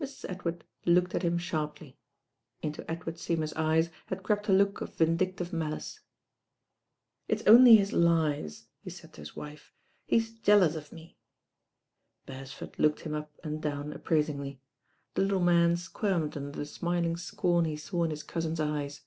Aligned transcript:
Mrt. 0.00 0.24
Edward 0.28 0.64
looked 0.86 1.14
at 1.14 1.22
him 1.22 1.38
aharply. 1.38 1.94
Into 2.62 2.82
Ed 2.90 3.06
ward 3.06 3.16
Seymour't 3.16 3.54
eyei 3.54 3.88
had 4.06 4.24
crept 4.24 4.48
a 4.48 4.52
look 4.52 4.80
of 4.80 4.96
vindictive 4.96 5.52
malice. 5.52 6.00
^ 7.30 7.32
"Iff 7.32 7.46
only 7.46 7.76
hit 7.76 7.90
liei," 7.90 8.64
he 8.80 8.90
laid 8.90 9.12
to 9.12 9.20
his 9.20 9.36
wife. 9.36 9.72
"He*i 10.04 10.18
jealout 10.42 10.74
of 10.74 10.90
me." 10.90 11.16
Bercsford 12.26 12.76
looked 12.76 13.02
him 13.02 13.14
up 13.14 13.30
and 13.44 13.62
down 13.62 13.92
appraitingly. 13.92 14.60
The 15.14 15.22
little 15.22 15.38
man 15.38 15.76
squirmed 15.76 16.36
under 16.36 16.58
the 16.58 16.66
smiling 16.66 17.16
scorn 17.16 17.64
he 17.64 17.76
saw 17.76 18.02
in 18.02 18.10
his 18.10 18.24
cousin's 18.24 18.58
eyes. 18.58 19.02